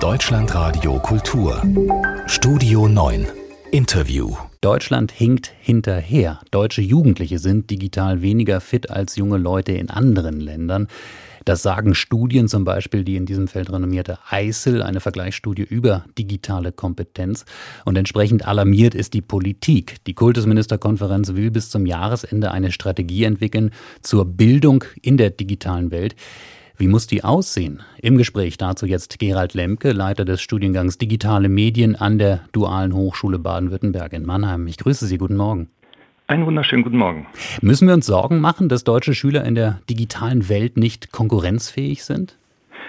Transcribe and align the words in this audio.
Deutschlandradio 0.00 0.98
Kultur. 0.98 1.62
Studio 2.26 2.88
9. 2.88 3.26
Interview. 3.70 4.34
Deutschland 4.62 5.12
hinkt 5.12 5.52
hinterher. 5.60 6.40
Deutsche 6.50 6.80
Jugendliche 6.80 7.38
sind 7.38 7.70
digital 7.70 8.22
weniger 8.22 8.62
fit 8.62 8.88
als 8.88 9.16
junge 9.16 9.36
Leute 9.36 9.72
in 9.72 9.90
anderen 9.90 10.40
Ländern. 10.40 10.88
Das 11.44 11.60
sagen 11.60 11.94
Studien 11.94 12.48
zum 12.48 12.64
Beispiel, 12.64 13.04
die 13.04 13.16
in 13.16 13.26
diesem 13.26 13.46
Feld 13.46 13.70
renommierte 13.70 14.18
ICEL, 14.32 14.82
eine 14.82 15.00
Vergleichsstudie 15.00 15.64
über 15.64 16.06
digitale 16.16 16.72
Kompetenz. 16.72 17.44
Und 17.84 17.98
entsprechend 17.98 18.48
alarmiert 18.48 18.94
ist 18.94 19.12
die 19.12 19.22
Politik. 19.22 19.96
Die 20.06 20.14
Kultusministerkonferenz 20.14 21.34
will 21.34 21.50
bis 21.50 21.68
zum 21.68 21.84
Jahresende 21.84 22.52
eine 22.52 22.72
Strategie 22.72 23.24
entwickeln 23.24 23.70
zur 24.00 24.24
Bildung 24.24 24.82
in 25.02 25.18
der 25.18 25.28
digitalen 25.28 25.90
Welt. 25.90 26.16
Wie 26.80 26.88
muss 26.88 27.06
die 27.06 27.24
aussehen? 27.24 27.82
Im 28.00 28.16
Gespräch 28.16 28.56
dazu 28.56 28.86
jetzt 28.86 29.18
Gerald 29.18 29.52
Lemke, 29.52 29.92
Leiter 29.92 30.24
des 30.24 30.40
Studiengangs 30.40 30.96
Digitale 30.96 31.50
Medien 31.50 31.94
an 31.94 32.18
der 32.18 32.40
Dualen 32.52 32.94
Hochschule 32.94 33.38
Baden-Württemberg 33.38 34.14
in 34.14 34.24
Mannheim. 34.24 34.66
Ich 34.66 34.78
grüße 34.78 35.04
Sie, 35.04 35.18
guten 35.18 35.36
Morgen. 35.36 35.68
Einen 36.26 36.46
wunderschönen 36.46 36.82
guten 36.82 36.96
Morgen. 36.96 37.26
Müssen 37.60 37.86
wir 37.86 37.92
uns 37.92 38.06
Sorgen 38.06 38.40
machen, 38.40 38.70
dass 38.70 38.82
deutsche 38.82 39.12
Schüler 39.14 39.44
in 39.44 39.56
der 39.56 39.82
digitalen 39.90 40.48
Welt 40.48 40.78
nicht 40.78 41.12
konkurrenzfähig 41.12 42.02
sind? 42.02 42.38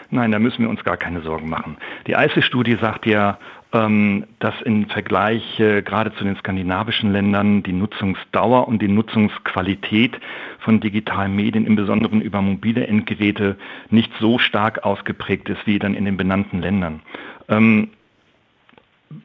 Nein, 0.09 0.31
da 0.31 0.39
müssen 0.39 0.59
wir 0.59 0.69
uns 0.69 0.85
gar 0.85 0.95
keine 0.95 1.21
Sorgen 1.21 1.49
machen. 1.49 1.75
Die 2.07 2.13
ICE-Studie 2.13 2.77
sagt 2.79 3.05
ja, 3.05 3.39
dass 3.71 4.61
im 4.65 4.87
Vergleich 4.87 5.57
äh, 5.57 5.81
gerade 5.81 6.13
zu 6.15 6.25
den 6.25 6.35
skandinavischen 6.35 7.13
Ländern 7.13 7.63
die 7.63 7.71
Nutzungsdauer 7.71 8.67
und 8.67 8.81
die 8.81 8.89
Nutzungsqualität 8.89 10.19
von 10.59 10.81
digitalen 10.81 11.33
Medien, 11.37 11.65
im 11.65 11.77
Besonderen 11.77 12.19
über 12.19 12.41
mobile 12.41 12.85
Endgeräte, 12.85 13.55
nicht 13.89 14.11
so 14.19 14.39
stark 14.39 14.83
ausgeprägt 14.83 15.47
ist 15.47 15.65
wie 15.65 15.79
dann 15.79 15.93
in 15.93 16.03
den 16.03 16.17
benannten 16.17 16.59
Ländern. 16.59 17.01
Ähm, 17.47 17.91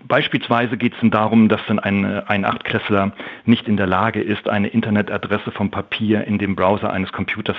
Beispielsweise 0.08 0.76
geht 0.76 0.94
es 0.94 1.00
dann 1.00 1.10
darum, 1.10 1.48
dass 1.48 1.60
dann 1.66 1.78
ein, 1.78 2.04
ein 2.04 2.44
Achtklässler 2.44 3.12
nicht 3.44 3.68
in 3.68 3.76
der 3.76 3.86
Lage 3.86 4.20
ist, 4.20 4.48
eine 4.48 4.68
Internetadresse 4.68 5.52
vom 5.52 5.70
Papier 5.70 6.24
in 6.24 6.38
dem 6.38 6.56
Browser 6.56 6.92
eines 6.92 7.12
Computers 7.12 7.56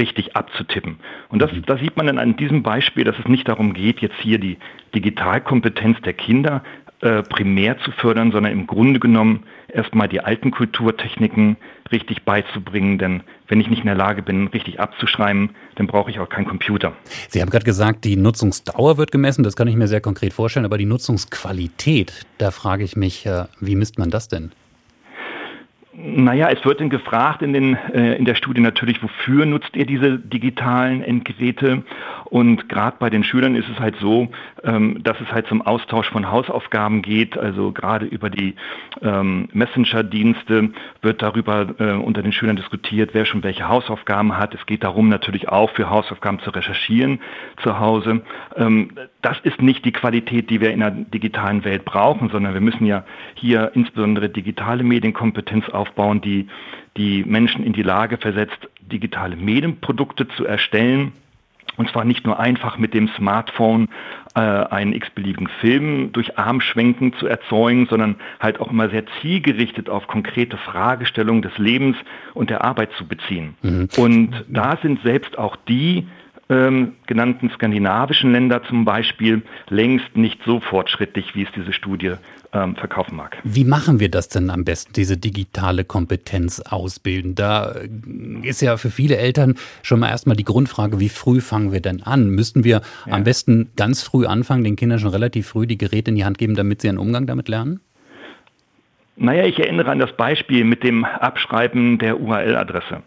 richtig 0.00 0.34
abzutippen. 0.34 0.98
Und 1.28 1.40
das, 1.40 1.52
mhm. 1.52 1.62
da 1.66 1.76
sieht 1.76 1.96
man 1.96 2.06
dann 2.06 2.18
an 2.18 2.36
diesem 2.36 2.64
Beispiel, 2.64 3.04
dass 3.04 3.16
es 3.18 3.28
nicht 3.28 3.46
darum 3.46 3.74
geht, 3.74 4.00
jetzt 4.00 4.16
hier 4.20 4.38
die 4.38 4.58
Digitalkompetenz 4.94 6.00
der 6.00 6.14
Kinder 6.14 6.64
äh, 7.02 7.22
primär 7.22 7.78
zu 7.78 7.92
fördern, 7.92 8.32
sondern 8.32 8.52
im 8.52 8.66
Grunde 8.66 9.00
genommen 9.00 9.44
erstmal 9.68 10.08
die 10.08 10.20
alten 10.20 10.50
Kulturtechniken 10.50 11.56
richtig 11.92 12.24
beizubringen. 12.24 12.98
Denn 12.98 13.22
wenn 13.48 13.60
ich 13.60 13.70
nicht 13.70 13.80
in 13.80 13.86
der 13.86 13.94
Lage 13.94 14.22
bin, 14.22 14.48
richtig 14.48 14.80
abzuschreiben, 14.80 15.50
dann 15.76 15.86
brauche 15.86 16.10
ich 16.10 16.18
auch 16.18 16.28
keinen 16.28 16.46
Computer. 16.46 16.92
Sie 17.28 17.40
haben 17.40 17.50
gerade 17.50 17.64
gesagt, 17.64 18.04
die 18.04 18.16
Nutzungsdauer 18.16 18.98
wird 18.98 19.12
gemessen. 19.12 19.44
Das 19.44 19.56
kann 19.56 19.68
ich 19.68 19.76
mir 19.76 19.88
sehr 19.88 20.00
konkret 20.00 20.32
vorstellen. 20.32 20.66
Aber 20.66 20.76
die 20.76 20.86
Nutzungsqualität, 20.86 22.26
da 22.38 22.50
frage 22.50 22.84
ich 22.84 22.96
mich, 22.96 23.24
äh, 23.26 23.44
wie 23.60 23.76
misst 23.76 23.98
man 23.98 24.10
das 24.10 24.28
denn? 24.28 24.52
Naja, 25.92 26.48
es 26.50 26.64
wird 26.64 26.80
dann 26.80 26.88
gefragt 26.88 27.42
in, 27.42 27.52
den, 27.52 27.74
äh, 27.74 28.14
in 28.14 28.24
der 28.24 28.36
Studie 28.36 28.60
natürlich, 28.60 29.02
wofür 29.02 29.44
nutzt 29.44 29.74
ihr 29.74 29.86
diese 29.86 30.20
digitalen 30.20 31.02
Endgeräte? 31.02 31.82
Und 32.26 32.68
gerade 32.68 32.96
bei 33.00 33.10
den 33.10 33.24
Schülern 33.24 33.56
ist 33.56 33.68
es 33.68 33.80
halt 33.80 33.96
so, 33.96 34.28
ähm, 34.62 35.02
dass 35.02 35.20
es 35.20 35.32
halt 35.32 35.48
zum 35.48 35.62
Austausch 35.62 36.08
von 36.08 36.30
Hausaufgaben 36.30 37.02
geht. 37.02 37.36
Also 37.36 37.72
gerade 37.72 38.06
über 38.06 38.30
die 38.30 38.54
ähm, 39.02 39.48
Messenger-Dienste 39.52 40.70
wird 41.02 41.22
darüber 41.22 41.66
äh, 41.80 41.94
unter 41.94 42.22
den 42.22 42.32
Schülern 42.32 42.54
diskutiert, 42.54 43.10
wer 43.12 43.24
schon 43.24 43.42
welche 43.42 43.68
Hausaufgaben 43.68 44.38
hat. 44.38 44.54
Es 44.54 44.64
geht 44.66 44.84
darum 44.84 45.08
natürlich 45.08 45.48
auch 45.48 45.70
für 45.70 45.90
Hausaufgaben 45.90 46.38
zu 46.38 46.50
recherchieren 46.50 47.18
zu 47.64 47.80
Hause. 47.80 48.22
Ähm, 48.54 48.92
das 49.22 49.38
ist 49.42 49.60
nicht 49.60 49.84
die 49.84 49.92
Qualität, 49.92 50.50
die 50.50 50.60
wir 50.60 50.70
in 50.70 50.80
der 50.80 50.92
digitalen 50.92 51.64
Welt 51.64 51.84
brauchen, 51.84 52.30
sondern 52.30 52.54
wir 52.54 52.60
müssen 52.60 52.86
ja 52.86 53.04
hier 53.34 53.72
insbesondere 53.74 54.28
digitale 54.28 54.84
Medienkompetenz 54.84 55.68
aufbauen, 55.80 56.20
die 56.20 56.48
die 56.96 57.24
Menschen 57.24 57.64
in 57.64 57.72
die 57.72 57.82
Lage 57.82 58.16
versetzt, 58.16 58.58
digitale 58.80 59.36
Medienprodukte 59.36 60.28
zu 60.28 60.44
erstellen 60.44 61.12
und 61.76 61.90
zwar 61.90 62.04
nicht 62.04 62.26
nur 62.26 62.38
einfach 62.38 62.76
mit 62.76 62.92
dem 62.92 63.08
Smartphone 63.16 63.88
äh, 64.34 64.40
einen 64.40 64.92
x-beliebigen 64.92 65.48
Film 65.60 66.12
durch 66.12 66.38
Armschwenken 66.38 67.14
zu 67.14 67.26
erzeugen, 67.26 67.86
sondern 67.88 68.16
halt 68.38 68.60
auch 68.60 68.70
immer 68.70 68.90
sehr 68.90 69.04
zielgerichtet 69.20 69.88
auf 69.88 70.06
konkrete 70.06 70.58
Fragestellungen 70.58 71.40
des 71.40 71.56
Lebens 71.56 71.96
und 72.34 72.50
der 72.50 72.64
Arbeit 72.64 72.90
zu 72.98 73.06
beziehen. 73.06 73.54
Mhm. 73.62 73.88
Und 73.96 74.44
da 74.48 74.78
sind 74.82 75.02
selbst 75.02 75.38
auch 75.38 75.56
die 75.56 76.06
ähm, 76.50 76.94
genannten 77.06 77.48
skandinavischen 77.50 78.32
Länder 78.32 78.62
zum 78.64 78.84
Beispiel 78.84 79.42
längst 79.68 80.16
nicht 80.16 80.40
so 80.44 80.60
fortschrittlich, 80.60 81.34
wie 81.34 81.44
es 81.44 81.48
diese 81.54 81.72
Studie 81.72 82.14
ähm, 82.52 82.74
verkaufen 82.74 83.14
mag. 83.16 83.38
Wie 83.44 83.64
machen 83.64 84.00
wir 84.00 84.10
das 84.10 84.28
denn 84.28 84.50
am 84.50 84.64
besten, 84.64 84.92
diese 84.92 85.16
digitale 85.16 85.84
Kompetenz 85.84 86.60
ausbilden? 86.60 87.36
Da 87.36 87.72
äh, 87.72 87.88
ist 88.42 88.60
ja 88.60 88.76
für 88.76 88.90
viele 88.90 89.16
Eltern 89.16 89.54
schon 89.82 90.00
mal 90.00 90.08
erstmal 90.08 90.36
die 90.36 90.44
Grundfrage, 90.44 90.98
wie 90.98 91.08
früh 91.08 91.40
fangen 91.40 91.72
wir 91.72 91.80
denn 91.80 92.02
an? 92.02 92.30
Müssten 92.30 92.64
wir 92.64 92.82
ja. 93.06 93.12
am 93.12 93.22
besten 93.22 93.70
ganz 93.76 94.02
früh 94.02 94.26
anfangen, 94.26 94.64
den 94.64 94.74
Kindern 94.74 94.98
schon 94.98 95.10
relativ 95.10 95.46
früh 95.46 95.66
die 95.66 95.78
Geräte 95.78 96.10
in 96.10 96.16
die 96.16 96.24
Hand 96.24 96.38
geben, 96.38 96.56
damit 96.56 96.82
sie 96.82 96.88
einen 96.88 96.98
Umgang 96.98 97.26
damit 97.26 97.48
lernen? 97.48 97.80
Naja, 99.16 99.44
ich 99.44 99.58
erinnere 99.58 99.90
an 99.90 99.98
das 99.98 100.12
Beispiel 100.16 100.64
mit 100.64 100.82
dem 100.82 101.04
Abschreiben 101.04 101.98
der 101.98 102.20
URL-Adresse. 102.20 103.02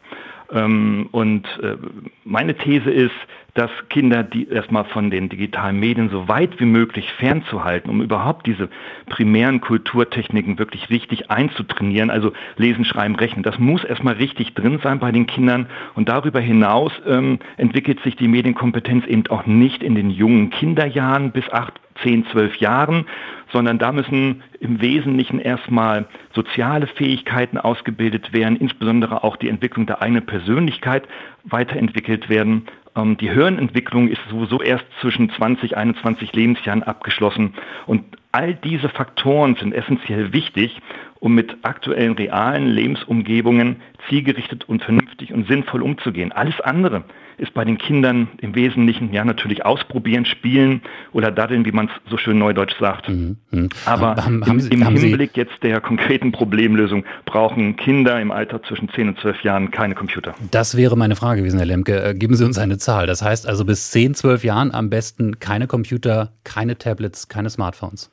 Ähm, 0.54 1.10
und 1.12 1.46
äh, 1.62 1.78
meine 2.24 2.56
These 2.56 2.90
ist, 2.90 3.12
dass 3.54 3.70
Kinder 3.90 4.24
die 4.24 4.48
erstmal 4.48 4.86
von 4.86 5.12
den 5.12 5.30
digitalen 5.30 5.80
Medien 5.80 6.10
so 6.10 6.28
weit 6.28 6.60
wie 6.60 6.66
möglich 6.66 7.12
fernzuhalten, 7.14 7.90
um 7.90 8.02
überhaupt 8.02 8.48
diese 8.48 8.70
primären 9.08 9.62
Kulturtechniken 9.62 10.58
wirklich 10.58 10.90
richtig 10.90 11.30
einzutrainieren, 11.30 12.10
also 12.10 12.34
lesen, 12.58 12.84
schreiben, 12.84 13.16
rechnen. 13.16 13.44
Das 13.44 13.60
muss 13.60 13.84
erstmal 13.84 14.16
richtig 14.16 14.56
drin 14.56 14.80
sein 14.82 15.00
bei 15.00 15.12
den 15.12 15.28
Kindern 15.28 15.68
und 15.94 16.10
darüber 16.10 16.40
hinaus 16.40 16.92
ähm, 17.08 17.38
entwickelt 17.58 18.02
sich 18.02 18.16
die 18.16 18.28
Medienkompetenz 18.28 19.06
eben 19.06 19.28
auch 19.28 19.46
nicht 19.46 19.84
in 19.84 19.94
den 19.94 20.10
jungen 20.10 20.50
Kinderjahren 20.50 21.32
bis 21.32 21.48
acht 21.52 21.80
10, 22.02 22.26
12 22.32 22.56
Jahren, 22.58 23.06
sondern 23.52 23.78
da 23.78 23.92
müssen 23.92 24.42
im 24.60 24.82
Wesentlichen 24.82 25.40
erstmal 25.40 26.06
soziale 26.34 26.88
Fähigkeiten 26.88 27.60
ausgebildet 27.60 28.34
werden, 28.34 28.58
insbesondere 28.58 29.24
auch 29.24 29.38
die 29.38 29.50
Entwicklung 29.50 29.86
der 29.86 30.02
eigenen 30.02 30.26
Persönlichkeit 30.26 31.08
weiterentwickelt 31.44 32.30
werden. 32.30 32.66
Ähm, 32.96 33.18
die 33.18 33.32
Hirnentwicklung 33.32 34.08
ist 34.08 34.22
sowieso 34.30 34.62
erst 34.62 34.86
zwischen 35.02 35.30
20, 35.30 35.78
21 35.78 36.34
Lebensjahren 36.34 36.84
abgeschlossen. 36.84 37.54
Und 37.86 38.04
all 38.32 38.56
diese 38.56 38.90
Faktoren 38.90 39.56
sind 39.56 39.74
essentiell 39.74 40.34
wichtig, 40.34 40.82
um 41.24 41.36
mit 41.36 41.56
aktuellen 41.62 42.16
realen 42.16 42.68
Lebensumgebungen 42.68 43.78
zielgerichtet 44.10 44.68
und 44.68 44.84
vernünftig 44.84 45.34
und 45.34 45.48
sinnvoll 45.48 45.82
umzugehen. 45.82 46.34
Alles 46.34 46.60
andere 46.60 47.06
ist 47.38 47.54
bei 47.54 47.64
den 47.64 47.78
Kindern 47.78 48.28
im 48.42 48.56
Wesentlichen 48.56 49.14
ja 49.14 49.24
natürlich 49.24 49.66
ausprobieren, 49.66 50.26
spielen 50.26 50.82
oder 51.14 51.32
daddeln, 51.32 51.64
wie 51.66 51.72
man 51.72 51.86
es 51.86 52.12
so 52.12 52.18
schön 52.18 52.38
neudeutsch 52.40 52.78
sagt. 52.78 53.08
Mhm. 53.08 53.38
Mhm. 53.52 53.70
Aber 53.86 54.18
haben, 54.18 54.46
haben 54.46 54.60
Sie, 54.60 54.70
im, 54.70 54.86
Hinblick 54.86 55.32
Sie 55.34 55.40
jetzt 55.40 55.64
der 55.64 55.80
konkreten 55.80 56.34
Problemlösung 56.34 57.06
brauchen 57.24 57.78
Kinder 57.78 58.20
im 58.20 58.32
Alter 58.32 58.62
zwischen 58.62 58.90
10 58.90 59.08
und 59.08 59.20
12 59.22 59.44
Jahren 59.44 59.72
keine 59.72 59.96
Computer. 59.96 60.36
Das 60.52 60.76
wäre 60.76 60.98
meine 60.98 61.16
Frage 61.16 61.40
gewesen, 61.40 61.58
Herr 61.58 61.66
Lemke. 61.66 62.04
Äh, 62.04 62.16
geben 62.16 62.36
Sie 62.36 62.44
uns 62.44 62.58
eine 62.58 62.78
Zahl. 62.78 63.08
Das 63.08 63.22
heißt 63.22 63.48
also 63.48 63.64
bis 63.64 63.92
10, 63.92 64.16
12 64.16 64.44
Jahren 64.44 64.74
am 64.74 64.90
besten 64.90 65.40
keine 65.40 65.68
Computer, 65.68 66.34
keine 66.44 66.78
Tablets, 66.78 67.30
keine 67.30 67.50
Smartphones. 67.50 68.12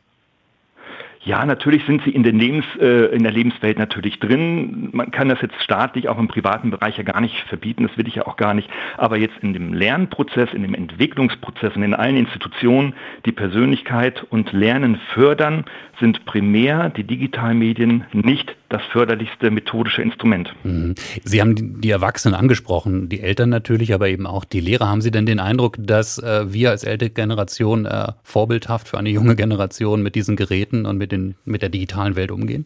Ja, 1.22 1.44
natürlich 1.44 1.84
sind 1.84 2.02
sie 2.04 2.10
in 2.10 2.22
der, 2.22 2.32
Lebens, 2.32 2.64
äh, 2.80 3.14
in 3.14 3.22
der 3.22 3.32
Lebenswelt 3.32 3.78
natürlich 3.78 4.18
drin. 4.20 4.88
Man 4.92 5.10
kann 5.10 5.28
das 5.28 5.42
jetzt 5.42 5.60
staatlich 5.62 6.08
auch 6.08 6.18
im 6.18 6.28
privaten 6.28 6.70
Bereich 6.70 6.96
ja 6.96 7.02
gar 7.02 7.20
nicht 7.20 7.36
verbieten, 7.48 7.86
das 7.86 7.98
will 7.98 8.08
ich 8.08 8.14
ja 8.14 8.26
auch 8.26 8.38
gar 8.38 8.54
nicht. 8.54 8.70
Aber 8.96 9.18
jetzt 9.18 9.36
in 9.42 9.52
dem 9.52 9.74
Lernprozess, 9.74 10.48
in 10.54 10.62
dem 10.62 10.72
Entwicklungsprozess 10.72 11.76
und 11.76 11.82
in 11.82 11.92
allen 11.92 12.16
Institutionen, 12.16 12.94
die 13.26 13.32
Persönlichkeit 13.32 14.24
und 14.30 14.52
Lernen 14.52 14.98
fördern, 15.12 15.66
sind 15.98 16.24
primär 16.24 16.88
die 16.88 17.04
digitalen 17.04 17.58
Medien 17.58 18.06
nicht 18.12 18.56
das 18.70 18.82
förderlichste 18.92 19.50
methodische 19.50 20.00
Instrument. 20.00 20.54
Mhm. 20.62 20.94
Sie 21.24 21.40
haben 21.40 21.80
die 21.80 21.90
Erwachsenen 21.90 22.34
angesprochen, 22.34 23.08
die 23.08 23.20
Eltern 23.20 23.50
natürlich, 23.50 23.92
aber 23.92 24.08
eben 24.08 24.26
auch 24.26 24.44
die 24.44 24.60
Lehrer. 24.60 24.88
Haben 24.88 25.02
Sie 25.02 25.10
denn 25.10 25.26
den 25.26 25.40
Eindruck, 25.40 25.76
dass 25.78 26.18
äh, 26.18 26.52
wir 26.52 26.70
als 26.70 26.84
ältere 26.84 27.10
Generation 27.10 27.84
äh, 27.84 28.12
vorbildhaft 28.22 28.88
für 28.88 28.98
eine 28.98 29.10
junge 29.10 29.36
Generation 29.36 30.02
mit 30.02 30.14
diesen 30.14 30.36
Geräten 30.36 30.86
und 30.86 30.96
mit, 30.96 31.10
den, 31.12 31.34
mit 31.44 31.62
der 31.62 31.68
digitalen 31.68 32.14
Welt 32.16 32.30
umgehen? 32.30 32.64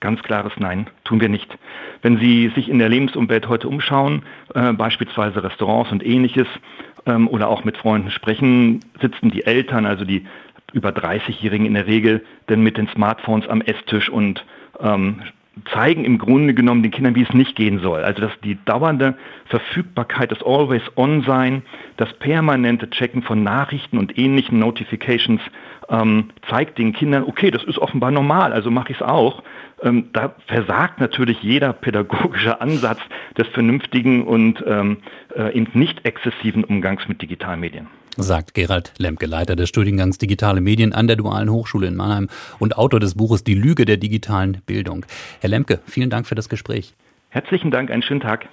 Ganz 0.00 0.22
klares 0.22 0.52
Nein, 0.58 0.88
tun 1.04 1.20
wir 1.20 1.28
nicht. 1.28 1.56
Wenn 2.02 2.18
Sie 2.18 2.52
sich 2.54 2.68
in 2.68 2.78
der 2.78 2.88
Lebensumwelt 2.88 3.48
heute 3.48 3.68
umschauen, 3.68 4.22
äh, 4.54 4.72
beispielsweise 4.72 5.42
Restaurants 5.42 5.90
und 5.92 6.04
ähnliches, 6.04 6.48
ähm, 7.06 7.28
oder 7.28 7.48
auch 7.48 7.64
mit 7.64 7.76
Freunden 7.76 8.10
sprechen, 8.10 8.80
sitzen 9.00 9.30
die 9.30 9.46
Eltern, 9.46 9.86
also 9.86 10.04
die 10.04 10.26
über 10.72 10.90
30-Jährigen 10.90 11.64
in 11.64 11.74
der 11.74 11.86
Regel, 11.86 12.24
denn 12.48 12.62
mit 12.62 12.76
den 12.76 12.88
Smartphones 12.88 13.48
am 13.48 13.62
Esstisch 13.62 14.10
und 14.10 14.44
ähm, 14.80 15.22
zeigen 15.72 16.04
im 16.04 16.18
Grunde 16.18 16.52
genommen 16.52 16.82
den 16.82 16.92
Kindern, 16.92 17.14
wie 17.14 17.22
es 17.22 17.32
nicht 17.32 17.56
gehen 17.56 17.80
soll. 17.80 18.02
Also 18.02 18.20
dass 18.20 18.32
die 18.44 18.58
dauernde 18.66 19.14
Verfügbarkeit, 19.46 20.30
das 20.30 20.42
Always-On-Sein, 20.42 21.62
das 21.96 22.12
permanente 22.14 22.90
Checken 22.90 23.22
von 23.22 23.42
Nachrichten 23.42 23.98
und 23.98 24.18
ähnlichen 24.18 24.58
Notifications 24.58 25.40
ähm, 25.88 26.30
zeigt 26.48 26.78
den 26.78 26.92
Kindern, 26.92 27.24
okay, 27.24 27.50
das 27.50 27.64
ist 27.64 27.78
offenbar 27.78 28.10
normal, 28.10 28.52
also 28.52 28.70
mache 28.70 28.92
ich 28.92 29.00
es 29.00 29.02
auch. 29.02 29.42
Ähm, 29.82 30.10
da 30.12 30.34
versagt 30.46 31.00
natürlich 31.00 31.42
jeder 31.42 31.72
pädagogische 31.72 32.60
Ansatz 32.60 33.00
des 33.38 33.46
vernünftigen 33.48 34.24
und 34.24 34.62
ähm, 34.66 34.98
äh, 35.34 35.58
nicht 35.72 36.04
exzessiven 36.04 36.64
Umgangs 36.64 37.08
mit 37.08 37.22
digitalen 37.22 37.60
Medien 37.60 37.86
sagt 38.16 38.54
Gerald 38.54 38.92
Lemke, 38.98 39.26
Leiter 39.26 39.56
des 39.56 39.68
Studiengangs 39.68 40.18
Digitale 40.18 40.60
Medien 40.60 40.92
an 40.92 41.06
der 41.06 41.16
Dualen 41.16 41.50
Hochschule 41.50 41.86
in 41.86 41.96
Mannheim 41.96 42.28
und 42.58 42.76
Autor 42.76 43.00
des 43.00 43.14
Buches 43.14 43.44
Die 43.44 43.54
Lüge 43.54 43.84
der 43.84 43.96
digitalen 43.96 44.62
Bildung. 44.66 45.06
Herr 45.40 45.50
Lemke, 45.50 45.80
vielen 45.86 46.10
Dank 46.10 46.26
für 46.26 46.34
das 46.34 46.48
Gespräch. 46.48 46.94
Herzlichen 47.30 47.70
Dank, 47.70 47.90
einen 47.90 48.02
schönen 48.02 48.20
Tag. 48.20 48.48